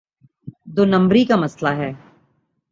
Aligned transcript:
دو 0.75 0.85
نمبری 0.85 1.23
کا 1.25 1.35
مسئلہ 1.35 1.69
ہے۔ 1.69 1.91